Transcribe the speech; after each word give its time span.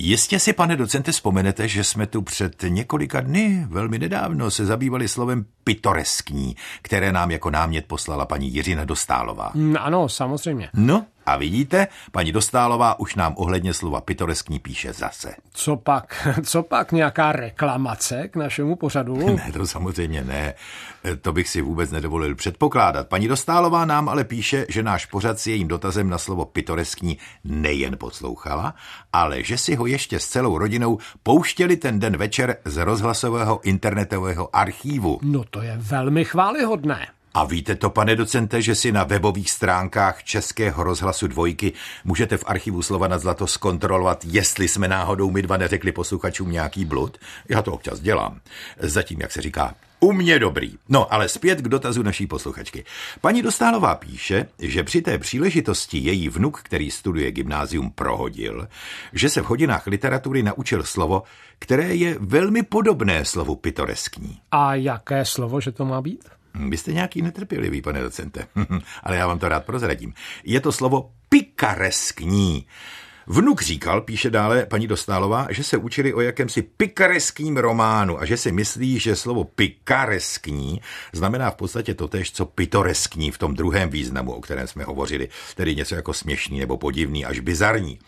Jistě 0.00 0.38
si, 0.38 0.52
pane 0.52 0.76
docente, 0.76 1.12
vzpomenete, 1.12 1.68
že 1.68 1.84
jsme 1.84 2.06
tu 2.06 2.22
před 2.22 2.62
několika 2.68 3.20
dny, 3.20 3.66
velmi 3.70 3.98
nedávno, 3.98 4.50
se 4.50 4.66
zabývali 4.66 5.08
slovem 5.08 5.44
pitoreskní, 5.64 6.56
které 6.82 7.12
nám 7.12 7.30
jako 7.30 7.50
námět 7.50 7.86
poslala 7.86 8.26
paní 8.26 8.54
Jiřina 8.54 8.84
Dostálová. 8.84 9.50
Mm, 9.54 9.76
ano, 9.80 10.08
samozřejmě. 10.08 10.70
No, 10.74 11.06
a 11.28 11.36
vidíte, 11.36 11.86
paní 12.12 12.32
Dostálová 12.32 13.00
už 13.00 13.14
nám 13.14 13.34
ohledně 13.36 13.74
slova 13.74 14.00
pitoreskní 14.00 14.58
píše 14.58 14.92
zase. 14.92 15.34
Co 15.52 15.76
pak? 15.76 16.28
Co 16.44 16.62
pak 16.62 16.92
nějaká 16.92 17.32
reklamace 17.32 18.28
k 18.28 18.36
našemu 18.36 18.76
pořadu? 18.76 19.18
Ne, 19.38 19.52
to 19.52 19.66
samozřejmě 19.66 20.24
ne. 20.24 20.54
To 21.20 21.32
bych 21.32 21.48
si 21.48 21.60
vůbec 21.60 21.90
nedovolil 21.90 22.34
předpokládat. 22.34 23.08
Paní 23.08 23.28
Dostálová 23.28 23.84
nám 23.84 24.08
ale 24.08 24.24
píše, 24.24 24.66
že 24.68 24.82
náš 24.82 25.06
pořad 25.06 25.38
s 25.38 25.46
jejím 25.46 25.68
dotazem 25.68 26.10
na 26.10 26.18
slovo 26.18 26.44
pitoreskní 26.44 27.18
nejen 27.44 27.96
poslouchala, 27.98 28.74
ale 29.12 29.42
že 29.42 29.58
si 29.58 29.74
ho 29.74 29.86
ještě 29.86 30.20
s 30.20 30.28
celou 30.28 30.58
rodinou 30.58 30.98
pouštěli 31.22 31.76
ten 31.76 31.98
den 31.98 32.16
večer 32.16 32.56
z 32.64 32.76
rozhlasového 32.76 33.60
internetového 33.60 34.56
archívu. 34.56 35.18
No 35.22 35.44
to 35.50 35.62
je 35.62 35.76
velmi 35.78 36.24
chválihodné. 36.24 37.06
A 37.38 37.44
víte 37.44 37.76
to, 37.76 37.90
pane 37.90 38.16
docente, 38.16 38.62
že 38.62 38.74
si 38.74 38.92
na 38.92 39.04
webových 39.04 39.50
stránkách 39.50 40.24
Českého 40.24 40.82
rozhlasu 40.82 41.26
dvojky 41.26 41.72
můžete 42.04 42.36
v 42.36 42.44
archivu 42.46 42.82
slova 42.82 43.08
na 43.08 43.18
zlato 43.18 43.46
zkontrolovat, 43.46 44.24
jestli 44.24 44.68
jsme 44.68 44.88
náhodou 44.88 45.30
my 45.30 45.42
dva 45.42 45.56
neřekli 45.56 45.92
posluchačům 45.92 46.50
nějaký 46.50 46.84
blud? 46.84 47.18
Já 47.48 47.62
to 47.62 47.72
občas 47.72 48.00
dělám. 48.00 48.40
Zatím, 48.78 49.20
jak 49.20 49.32
se 49.32 49.42
říká, 49.42 49.74
u 50.00 50.12
mě 50.12 50.38
dobrý. 50.38 50.74
No, 50.88 51.12
ale 51.14 51.28
zpět 51.28 51.60
k 51.60 51.68
dotazu 51.68 52.02
naší 52.02 52.26
posluchačky. 52.26 52.84
Paní 53.20 53.42
Dostálová 53.42 53.94
píše, 53.94 54.46
že 54.58 54.84
při 54.84 55.02
té 55.02 55.18
příležitosti 55.18 55.98
její 55.98 56.28
vnuk, 56.28 56.60
který 56.62 56.90
studuje 56.90 57.32
gymnázium, 57.32 57.90
prohodil, 57.90 58.68
že 59.12 59.30
se 59.30 59.42
v 59.42 59.44
hodinách 59.44 59.86
literatury 59.86 60.42
naučil 60.42 60.84
slovo, 60.84 61.22
které 61.58 61.94
je 61.94 62.16
velmi 62.20 62.62
podobné 62.62 63.24
slovu 63.24 63.56
pitoreskní. 63.56 64.38
A 64.50 64.74
jaké 64.74 65.24
slovo, 65.24 65.60
že 65.60 65.72
to 65.72 65.84
má 65.84 66.02
být? 66.02 66.24
Vy 66.68 66.76
jste 66.76 66.92
nějaký 66.92 67.22
netrpělivý, 67.22 67.82
pane 67.82 68.02
docente, 68.02 68.46
ale 69.02 69.16
já 69.16 69.26
vám 69.26 69.38
to 69.38 69.48
rád 69.48 69.64
prozradím. 69.64 70.14
Je 70.44 70.60
to 70.60 70.72
slovo 70.72 71.10
pikareskní. 71.28 72.66
Vnuk 73.30 73.62
říkal, 73.62 74.00
píše 74.00 74.30
dále 74.30 74.66
paní 74.66 74.86
Dostálová, 74.86 75.46
že 75.50 75.64
se 75.64 75.76
učili 75.76 76.14
o 76.14 76.20
jakémsi 76.20 76.62
pikareskním 76.62 77.56
románu 77.56 78.20
a 78.20 78.24
že 78.24 78.36
si 78.36 78.52
myslí, 78.52 78.98
že 78.98 79.16
slovo 79.16 79.44
pikareskní 79.44 80.80
znamená 81.12 81.50
v 81.50 81.54
podstatě 81.54 81.94
totéž, 81.94 82.32
co 82.32 82.46
pitoreskní 82.46 83.30
v 83.30 83.38
tom 83.38 83.54
druhém 83.54 83.90
významu, 83.90 84.32
o 84.32 84.40
kterém 84.40 84.66
jsme 84.66 84.84
hovořili, 84.84 85.28
tedy 85.54 85.76
něco 85.76 85.94
jako 85.94 86.12
směšný 86.12 86.58
nebo 86.58 86.76
podivný 86.76 87.24
až 87.24 87.40
bizarní. 87.40 87.98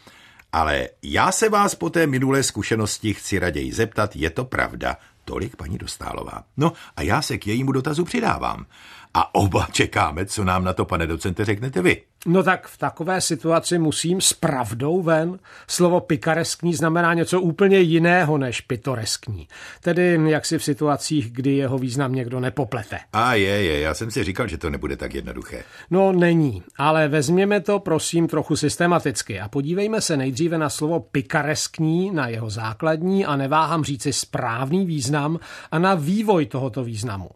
Ale 0.52 0.88
já 1.02 1.32
se 1.32 1.48
vás 1.48 1.74
po 1.74 1.90
té 1.90 2.06
minulé 2.06 2.42
zkušenosti 2.42 3.14
chci 3.14 3.38
raději 3.38 3.72
zeptat, 3.72 4.16
je 4.16 4.30
to 4.30 4.44
pravda? 4.44 4.96
Tolik 5.30 5.56
paní 5.56 5.78
Dostálová. 5.78 6.44
No 6.56 6.72
a 6.96 7.02
já 7.02 7.22
se 7.22 7.38
k 7.38 7.46
jejímu 7.46 7.72
dotazu 7.72 8.04
přidávám. 8.04 8.66
A 9.14 9.34
oba 9.34 9.68
čekáme, 9.72 10.26
co 10.26 10.44
nám 10.44 10.64
na 10.64 10.72
to, 10.72 10.84
pane 10.84 11.06
docente, 11.06 11.44
řeknete 11.44 11.82
vy. 11.82 12.02
No 12.26 12.42
tak 12.42 12.68
v 12.68 12.78
takové 12.78 13.20
situaci 13.20 13.78
musím 13.78 14.20
s 14.20 14.32
pravdou 14.32 15.02
ven. 15.02 15.38
Slovo 15.66 16.00
pikareskní 16.00 16.74
znamená 16.74 17.14
něco 17.14 17.40
úplně 17.40 17.78
jiného 17.78 18.38
než 18.38 18.60
pitoreskní. 18.60 19.48
Tedy 19.80 20.18
jaksi 20.26 20.58
v 20.58 20.64
situacích, 20.64 21.32
kdy 21.32 21.56
jeho 21.56 21.78
význam 21.78 22.14
někdo 22.14 22.40
nepoplete. 22.40 22.98
A 23.12 23.34
je, 23.34 23.62
je, 23.62 23.80
já 23.80 23.94
jsem 23.94 24.10
si 24.10 24.24
říkal, 24.24 24.48
že 24.48 24.58
to 24.58 24.70
nebude 24.70 24.96
tak 24.96 25.14
jednoduché. 25.14 25.64
No 25.90 26.12
není, 26.12 26.62
ale 26.76 27.08
vezměme 27.08 27.60
to 27.60 27.78
prosím 27.78 28.28
trochu 28.28 28.56
systematicky 28.56 29.40
a 29.40 29.48
podívejme 29.48 30.00
se 30.00 30.16
nejdříve 30.16 30.58
na 30.58 30.70
slovo 30.70 31.00
pikareskní, 31.00 32.10
na 32.10 32.28
jeho 32.28 32.50
základní 32.50 33.26
a 33.26 33.36
neváhám 33.36 33.84
říci 33.84 34.12
správný 34.12 34.86
význam 34.86 35.40
a 35.70 35.78
na 35.78 35.94
vývoj 35.94 36.46
tohoto 36.46 36.84
významu. 36.84 37.28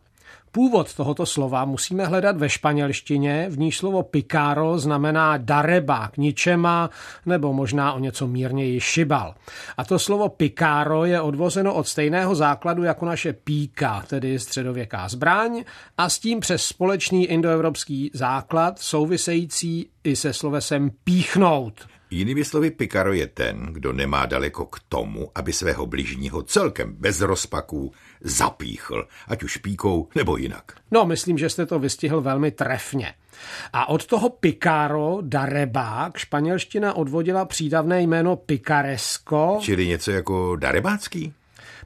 Původ 0.54 0.94
tohoto 0.94 1.26
slova 1.26 1.64
musíme 1.64 2.06
hledat 2.06 2.36
ve 2.36 2.48
španělštině, 2.48 3.46
v 3.50 3.58
níž 3.58 3.78
slovo 3.78 4.02
picaro 4.02 4.78
znamená 4.78 5.36
dareba, 5.36 6.08
k 6.08 6.16
ničema, 6.16 6.90
nebo 7.26 7.52
možná 7.52 7.92
o 7.92 7.98
něco 7.98 8.26
mírněji 8.26 8.80
šibal. 8.80 9.34
A 9.76 9.84
to 9.84 9.98
slovo 9.98 10.28
picaro 10.28 11.04
je 11.04 11.20
odvozeno 11.20 11.74
od 11.74 11.88
stejného 11.88 12.34
základu 12.34 12.82
jako 12.82 13.06
naše 13.06 13.32
píka, 13.32 14.04
tedy 14.06 14.38
středověká 14.38 15.08
zbraň, 15.08 15.64
a 15.98 16.08
s 16.08 16.18
tím 16.18 16.40
přes 16.40 16.64
společný 16.64 17.26
indoevropský 17.26 18.10
základ 18.14 18.78
související 18.78 19.88
i 20.04 20.16
se 20.16 20.32
slovesem 20.32 20.90
píchnout. 21.04 21.86
Jinými 22.14 22.44
slovy, 22.44 22.70
Pikaro 22.70 23.12
je 23.12 23.26
ten, 23.26 23.66
kdo 23.72 23.92
nemá 23.92 24.26
daleko 24.26 24.66
k 24.66 24.80
tomu, 24.88 25.30
aby 25.34 25.52
svého 25.52 25.86
bližního 25.86 26.42
celkem 26.42 26.94
bez 26.98 27.20
rozpaků 27.20 27.92
zapíchl, 28.20 29.06
ať 29.28 29.42
už 29.42 29.56
píkou 29.56 30.08
nebo 30.14 30.36
jinak. 30.36 30.72
No, 30.90 31.04
myslím, 31.04 31.38
že 31.38 31.50
jste 31.50 31.66
to 31.66 31.78
vystihl 31.78 32.20
velmi 32.20 32.50
trefně. 32.50 33.14
A 33.72 33.88
od 33.88 34.06
toho 34.06 34.30
Picaro, 34.30 35.18
darebák, 35.20 36.16
španělština 36.16 36.92
odvodila 36.96 37.44
přídavné 37.44 38.02
jméno 38.02 38.36
picaresco. 38.36 39.58
Čili 39.60 39.86
něco 39.86 40.10
jako 40.10 40.56
darebácký? 40.56 41.32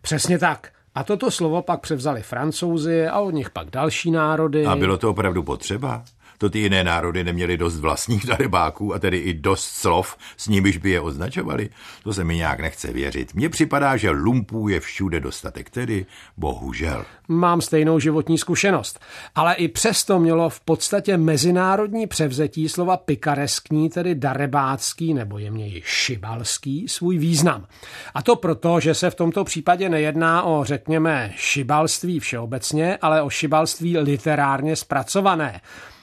Přesně 0.02 0.38
tak. 0.38 0.72
A 0.94 1.04
toto 1.04 1.30
slovo 1.30 1.62
pak 1.62 1.80
převzali 1.80 2.22
francouzi 2.22 3.06
a 3.06 3.20
od 3.20 3.30
nich 3.30 3.50
pak 3.50 3.70
další 3.70 4.10
národy. 4.10 4.66
A 4.66 4.76
bylo 4.76 4.98
to 4.98 5.10
opravdu 5.10 5.42
potřeba? 5.42 6.04
To 6.38 6.50
ty 6.50 6.58
jiné 6.58 6.84
národy 6.84 7.24
neměly 7.24 7.56
dost 7.56 7.78
vlastních 7.78 8.26
darebáků 8.26 8.94
a 8.94 8.98
tedy 8.98 9.18
i 9.18 9.34
dost 9.34 9.64
slov, 9.64 10.16
s 10.36 10.48
nimiž 10.48 10.78
by 10.78 10.90
je 10.90 11.00
označovali. 11.00 11.68
To 12.04 12.14
se 12.14 12.24
mi 12.24 12.36
nějak 12.36 12.60
nechce 12.60 12.92
věřit. 12.92 13.34
Mně 13.34 13.48
připadá, 13.48 13.96
že 13.96 14.10
lumpů 14.10 14.68
je 14.68 14.80
všude 14.80 15.20
dostatek, 15.20 15.70
tedy 15.70 16.06
bohužel. 16.36 17.04
Mám 17.28 17.60
stejnou 17.60 17.98
životní 17.98 18.38
zkušenost. 18.38 19.00
Ale 19.34 19.54
i 19.54 19.68
přesto 19.68 20.18
mělo 20.18 20.50
v 20.50 20.60
podstatě 20.60 21.16
mezinárodní 21.16 22.06
převzetí 22.06 22.68
slova 22.68 22.96
pikareskní, 22.96 23.90
tedy 23.90 24.14
darebácký 24.14 25.14
nebo 25.14 25.38
jemněji 25.38 25.82
šibalský, 25.84 26.88
svůj 26.88 27.18
význam. 27.18 27.66
A 28.14 28.22
to 28.22 28.36
proto, 28.36 28.80
že 28.80 28.94
se 28.94 29.10
v 29.10 29.14
tomto 29.14 29.44
případě 29.44 29.88
nejedná 29.88 30.42
o, 30.42 30.64
řekněme, 30.64 31.32
šibalství 31.36 32.20
všeobecně, 32.20 32.98
ale 33.02 33.22
o 33.22 33.30
šibalství 33.30 33.98
literárně 33.98 34.76
zpracované. 34.76 35.60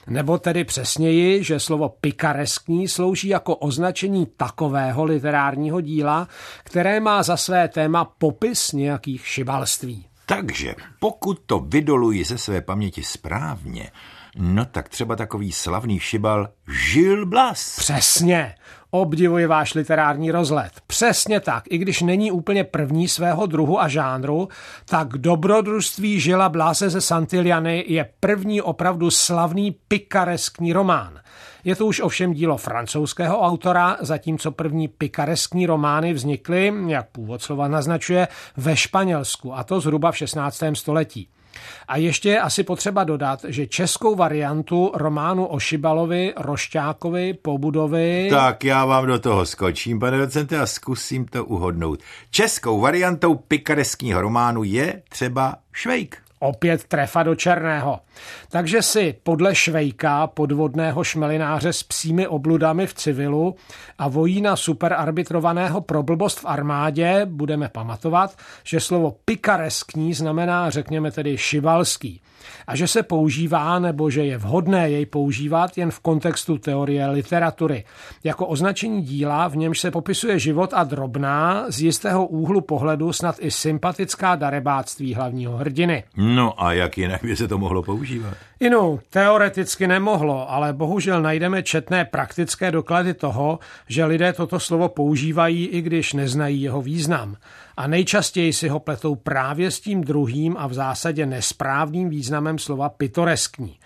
Nebo 0.08 0.38
tedy 0.38 0.64
přesněji, 0.64 1.44
že 1.44 1.60
slovo 1.60 1.88
pikareskní 1.88 2.88
slouží 2.88 3.28
jako 3.28 3.56
označení 3.56 4.26
takového 4.36 5.04
literárního 5.04 5.80
díla, 5.80 6.28
které 6.64 7.00
má 7.00 7.22
za 7.22 7.36
své 7.36 7.68
téma 7.68 8.04
popis 8.04 8.72
nějakých 8.72 9.26
šibalství. 9.26 10.06
Takže 10.26 10.74
pokud 10.98 11.40
to 11.46 11.58
vydoluji 11.58 12.24
ze 12.24 12.38
své 12.38 12.60
paměti 12.60 13.02
správně, 13.02 13.90
no 14.36 14.64
tak 14.64 14.88
třeba 14.88 15.16
takový 15.16 15.52
slavný 15.52 16.00
šibal 16.00 16.48
Žil 16.68 17.26
Blas. 17.26 17.76
Přesně. 17.78 18.54
Obdivuji 19.00 19.46
váš 19.46 19.74
literární 19.74 20.30
rozlet. 20.30 20.70
Přesně 20.86 21.40
tak, 21.40 21.64
i 21.70 21.78
když 21.78 22.02
není 22.02 22.32
úplně 22.32 22.64
první 22.64 23.08
svého 23.08 23.46
druhu 23.46 23.80
a 23.80 23.88
žánru, 23.88 24.48
tak 24.84 25.08
dobrodružství 25.08 26.20
Žila 26.20 26.48
Blase 26.48 26.90
ze 26.90 27.00
Santiliany 27.00 27.84
je 27.88 28.08
první 28.20 28.62
opravdu 28.62 29.10
slavný 29.10 29.76
pikareskní 29.88 30.72
román. 30.72 31.20
Je 31.64 31.76
to 31.76 31.86
už 31.86 32.00
ovšem 32.00 32.32
dílo 32.32 32.56
francouzského 32.56 33.40
autora, 33.40 33.96
zatímco 34.00 34.50
první 34.50 34.88
pikareskní 34.88 35.66
romány 35.66 36.12
vznikly, 36.12 36.72
jak 36.86 37.08
původ 37.08 37.42
slova 37.42 37.68
naznačuje, 37.68 38.28
ve 38.56 38.76
Španělsku, 38.76 39.54
a 39.54 39.64
to 39.64 39.80
zhruba 39.80 40.12
v 40.12 40.16
16. 40.16 40.62
století. 40.74 41.28
A 41.88 41.96
ještě 41.96 42.28
je 42.28 42.40
asi 42.40 42.62
potřeba 42.62 43.04
dodat, 43.04 43.44
že 43.48 43.66
českou 43.66 44.14
variantu 44.14 44.90
románu 44.94 45.46
o 45.46 45.58
Šibalovi, 45.58 46.32
Rošťákovi, 46.36 47.34
Pobudovi... 47.34 48.28
Tak 48.30 48.64
já 48.64 48.84
vám 48.84 49.06
do 49.06 49.18
toho 49.18 49.46
skočím, 49.46 50.00
pane 50.00 50.18
docente, 50.18 50.58
a 50.58 50.66
zkusím 50.66 51.24
to 51.24 51.44
uhodnout. 51.44 52.00
Českou 52.30 52.80
variantou 52.80 53.34
pikareskního 53.34 54.20
románu 54.20 54.62
je 54.64 55.02
třeba 55.08 55.54
Švejk. 55.72 56.25
Opět 56.38 56.84
trefa 56.84 57.22
do 57.22 57.34
černého. 57.34 58.00
Takže 58.50 58.82
si 58.82 59.14
podle 59.22 59.54
Švejka, 59.54 60.26
podvodného 60.26 61.04
šmelináře 61.04 61.72
s 61.72 61.82
psími 61.82 62.26
obludami 62.26 62.86
v 62.86 62.94
civilu 62.94 63.56
a 63.98 64.08
vojína 64.08 64.56
superarbitrovaného 64.56 65.80
pro 65.80 66.02
blbost 66.02 66.40
v 66.40 66.46
armádě 66.46 67.26
budeme 67.26 67.68
pamatovat, 67.68 68.36
že 68.64 68.80
slovo 68.80 69.16
pikareskní 69.24 70.14
znamená, 70.14 70.70
řekněme 70.70 71.10
tedy 71.10 71.38
šivalský 71.38 72.20
a 72.66 72.76
že 72.76 72.88
se 72.88 73.02
používá 73.02 73.78
nebo 73.78 74.10
že 74.10 74.24
je 74.24 74.38
vhodné 74.38 74.90
jej 74.90 75.06
používat 75.06 75.78
jen 75.78 75.90
v 75.90 76.00
kontextu 76.00 76.58
teorie 76.58 77.06
literatury. 77.06 77.84
Jako 78.24 78.46
označení 78.46 79.02
díla, 79.02 79.48
v 79.48 79.56
němž 79.56 79.80
se 79.80 79.90
popisuje 79.90 80.38
život 80.38 80.70
a 80.74 80.84
drobná, 80.84 81.64
z 81.68 81.80
jistého 81.80 82.26
úhlu 82.26 82.60
pohledu 82.60 83.12
snad 83.12 83.36
i 83.38 83.50
sympatická 83.50 84.36
darebáctví 84.36 85.14
hlavního 85.14 85.56
hrdiny. 85.56 86.04
No 86.34 86.62
a 86.62 86.72
jak 86.72 86.98
jinak 86.98 87.24
by 87.24 87.36
se 87.36 87.48
to 87.48 87.58
mohlo 87.58 87.82
používat? 87.82 88.34
Inu, 88.60 89.00
teoreticky 89.10 89.86
nemohlo, 89.86 90.50
ale 90.50 90.72
bohužel 90.72 91.22
najdeme 91.22 91.62
četné 91.62 92.04
praktické 92.04 92.70
doklady 92.70 93.14
toho, 93.14 93.58
že 93.88 94.04
lidé 94.04 94.32
toto 94.32 94.60
slovo 94.60 94.88
používají, 94.88 95.66
i 95.66 95.80
když 95.80 96.12
neznají 96.12 96.62
jeho 96.62 96.82
význam. 96.82 97.36
A 97.76 97.86
nejčastěji 97.86 98.52
si 98.52 98.68
ho 98.68 98.80
pletou 98.80 99.14
právě 99.14 99.70
s 99.70 99.80
tím 99.80 100.04
druhým 100.04 100.56
a 100.58 100.66
v 100.66 100.74
zásadě 100.74 101.26
nesprávným 101.26 102.08
významem 102.08 102.58
slova 102.58 102.88
pitoreskní. 102.88 103.78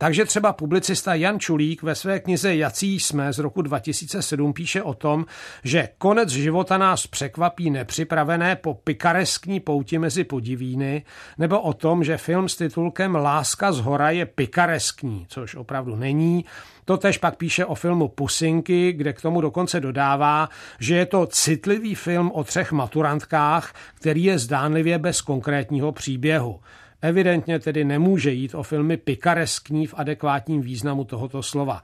Takže 0.00 0.24
třeba 0.24 0.52
publicista 0.52 1.14
Jan 1.14 1.40
Čulík 1.40 1.82
ve 1.82 1.94
své 1.94 2.20
knize 2.20 2.56
Jací 2.56 3.00
jsme 3.00 3.32
z 3.32 3.38
roku 3.38 3.62
2007 3.62 4.52
píše 4.52 4.82
o 4.82 4.94
tom, 4.94 5.26
že 5.64 5.88
konec 5.98 6.28
života 6.28 6.78
nás 6.78 7.06
překvapí 7.06 7.70
nepřipravené 7.70 8.56
po 8.56 8.74
pikareskní 8.74 9.60
pouti 9.60 9.98
mezi 9.98 10.24
podivíny, 10.24 11.04
nebo 11.38 11.60
o 11.60 11.72
tom, 11.72 12.04
že 12.04 12.16
film 12.16 12.48
s 12.48 12.56
titulkem 12.56 13.14
Láska 13.14 13.72
z 13.72 13.80
hora 13.80 14.10
je 14.10 14.26
pikareskní, 14.26 15.26
což 15.28 15.54
opravdu 15.54 15.96
není. 15.96 16.44
To 16.84 16.96
tež 16.96 17.18
pak 17.18 17.36
píše 17.36 17.64
o 17.64 17.74
filmu 17.74 18.08
Pusinky, 18.08 18.92
kde 18.92 19.12
k 19.12 19.20
tomu 19.20 19.40
dokonce 19.40 19.80
dodává, 19.80 20.48
že 20.80 20.96
je 20.96 21.06
to 21.06 21.26
citlivý 21.26 21.94
film 21.94 22.30
o 22.34 22.44
třech 22.44 22.72
maturantkách, 22.72 23.74
který 23.94 24.24
je 24.24 24.38
zdánlivě 24.38 24.98
bez 24.98 25.20
konkrétního 25.20 25.92
příběhu. 25.92 26.60
Evidentně 27.02 27.58
tedy 27.58 27.84
nemůže 27.84 28.30
jít 28.30 28.54
o 28.54 28.62
filmy 28.62 28.96
pikareskní 28.96 29.86
v 29.86 29.94
adekvátním 29.96 30.60
významu 30.60 31.04
tohoto 31.04 31.42
slova. 31.42 31.82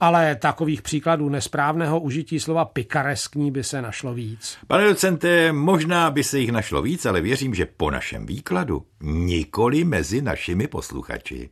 Ale 0.00 0.36
takových 0.36 0.82
příkladů 0.82 1.28
nesprávného 1.28 2.00
užití 2.00 2.40
slova 2.40 2.64
pikareskní 2.64 3.50
by 3.50 3.64
se 3.64 3.82
našlo 3.82 4.14
víc. 4.14 4.58
Pane 4.66 4.88
docente, 4.88 5.52
možná 5.52 6.10
by 6.10 6.24
se 6.24 6.38
jich 6.38 6.52
našlo 6.52 6.82
víc, 6.82 7.06
ale 7.06 7.20
věřím, 7.20 7.54
že 7.54 7.66
po 7.66 7.90
našem 7.90 8.26
výkladu 8.26 8.82
nikoli 9.02 9.84
mezi 9.84 10.22
našimi 10.22 10.68
posluchači. 10.68 11.50